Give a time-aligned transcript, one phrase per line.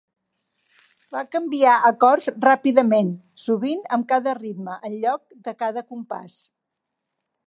[1.15, 3.11] Va canviar acords ràpidament,
[3.43, 6.39] sovint amb cada ritme, en lloc de cada compàs.